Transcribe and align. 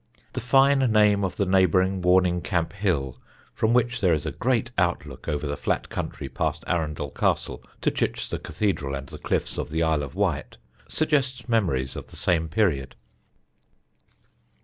The 0.33 0.41
fine 0.41 0.79
name 0.91 1.23
of 1.23 1.35
the 1.35 1.45
neighbouring 1.45 2.01
Warningcamp 2.01 2.73
Hill, 2.73 3.19
from 3.53 3.71
which 3.71 4.01
there 4.01 4.13
is 4.13 4.25
a 4.25 4.31
great 4.31 4.71
outlook 4.75 5.27
over 5.29 5.45
the 5.45 5.55
flat 5.55 5.89
country 5.89 6.27
past 6.27 6.63
Arundel 6.65 7.11
Castle 7.11 7.61
to 7.81 7.91
Chichester 7.91 8.39
Cathedral 8.39 8.95
and 8.95 9.05
the 9.05 9.19
cliffs 9.19 9.59
of 9.59 9.69
the 9.69 9.83
Isle 9.83 10.01
of 10.01 10.15
Wight, 10.15 10.57
suggests 10.87 11.47
memories 11.47 11.95
of 11.95 12.07
the 12.07 12.17
same 12.17 12.49
period." 12.49 12.95